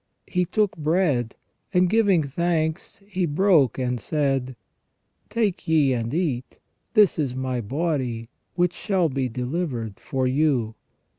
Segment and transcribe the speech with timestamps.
[0.25, 1.35] He took bread,
[1.71, 4.55] and giving thanks, He broke, and said:"
[5.29, 6.57] Take ye and eat;
[6.95, 10.73] this is My body which shall be delivered for you.